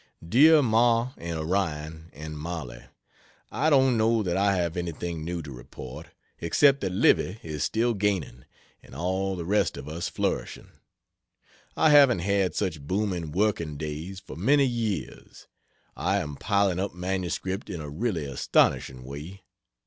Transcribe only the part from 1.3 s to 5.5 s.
ORION AND MOLLIE, I don't know that I have anything new